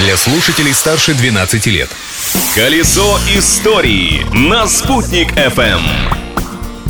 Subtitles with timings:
[0.00, 1.90] для слушателей старше 12 лет.
[2.54, 5.80] Колесо истории на «Спутник FM.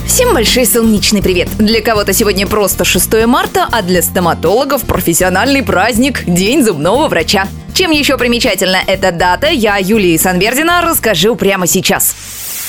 [0.06, 1.48] Всем большой солнечный привет!
[1.58, 7.48] Для кого-то сегодня просто 6 марта, а для стоматологов профессиональный праздник– День зубного врача.
[7.74, 12.14] Чем еще примечательна эта дата, я, Юлия Санбердина, расскажу прямо сейчас.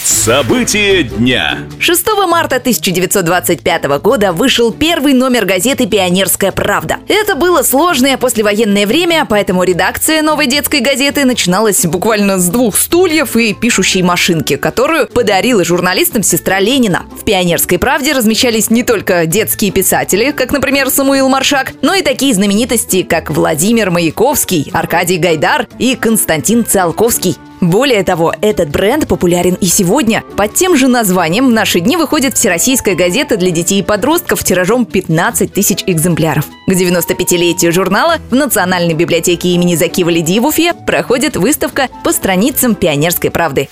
[0.04, 1.60] События дня.
[1.78, 6.98] 6 марта 1925 года вышел первый номер газеты «Пионерская правда».
[7.08, 13.36] Это было сложное послевоенное время, поэтому редакция новой детской газеты начиналась буквально с двух стульев
[13.36, 17.06] и пишущей машинки, которую подарила журналистам сестра Ленина.
[17.20, 22.34] В «Пионерской правде» размещались не только детские писатели, как, например, Самуил Маршак, но и такие
[22.34, 27.38] знаменитости, как Владимир Маяковский, Аркадий Гайдар и Константин Циолковский.
[27.62, 30.24] Более того, этот бренд популярен и сегодня.
[30.36, 34.86] Под тем же названием в наши дни выходит всероссийская газета для детей и подростков тиражом
[34.86, 36.46] 15 тысяч экземпляров.
[36.66, 42.74] К 95-летию журнала в Национальной библиотеке имени Закива Лидии в Уфе проходит выставка по страницам
[42.74, 43.70] «Пионерской правды».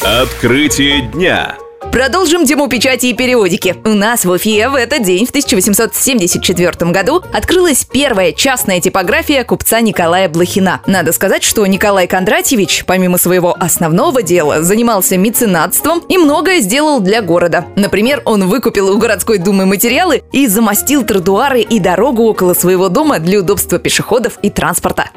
[0.00, 1.56] Открытие дня.
[1.80, 3.76] Продолжим тему печати и периодики.
[3.84, 9.80] У нас в Уфе в этот день, в 1874 году, открылась первая частная типография купца
[9.80, 10.82] Николая Блохина.
[10.86, 17.22] Надо сказать, что Николай Кондратьевич, помимо своего основного дела, занимался меценатством и многое сделал для
[17.22, 17.66] города.
[17.76, 23.20] Например, он выкупил у городской думы материалы и замостил тротуары и дорогу около своего дома
[23.20, 25.10] для удобства пешеходов и транспорта.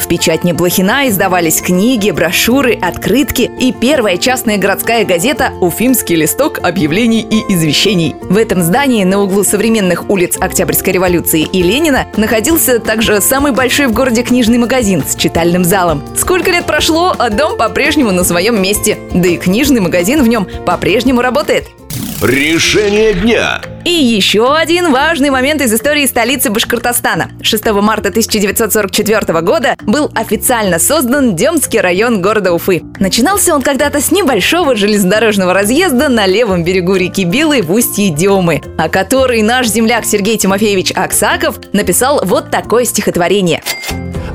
[0.00, 7.20] В печатне Блохина издавались книги, брошюры, открытки и первая частная городская газета «Уфимский листок объявлений
[7.20, 8.16] и извещений».
[8.22, 13.86] В этом здании на углу современных улиц Октябрьской революции и Ленина находился также самый большой
[13.86, 16.02] в городе книжный магазин с читальным залом.
[16.16, 18.98] Сколько лет прошло, а дом по-прежнему на своем месте.
[19.12, 21.68] Да и книжный магазин в нем по-прежнему работает.
[22.22, 23.60] Решение дня.
[23.84, 27.30] И еще один важный момент из истории столицы Башкортостана.
[27.40, 32.82] 6 марта 1944 года был официально создан Демский район города Уфы.
[32.98, 38.60] Начинался он когда-то с небольшого железнодорожного разъезда на левом берегу реки Билы в устье Демы,
[38.76, 43.62] о которой наш земляк Сергей Тимофеевич Аксаков написал вот такое стихотворение.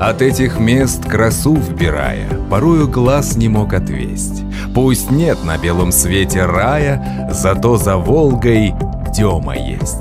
[0.00, 4.42] От этих мест красу вбирая, порою глаз не мог отвесть.
[4.74, 8.74] Пусть нет на белом свете рая, зато за Волгой
[9.16, 9.96] Дема есть.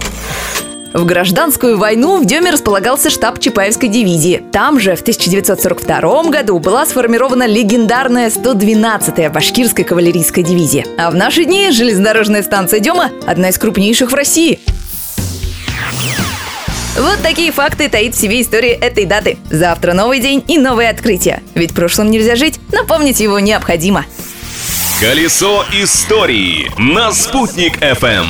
[0.94, 4.44] В гражданскую войну в Деме располагался штаб Чапаевской дивизии.
[4.52, 10.86] Там же в 1942 году была сформирована легендарная 112-я башкирская кавалерийская дивизия.
[10.98, 14.60] А в наши дни железнодорожная станция Дема– одна из крупнейших в России.
[16.98, 19.38] Вот такие факты таит в себе история этой даты.
[19.50, 21.42] Завтра новый день и новые открытия.
[21.54, 24.06] Ведь прошлым нельзя жить, напомнить его необходимо.
[25.00, 28.26] Колесо истории на «Спутник FM.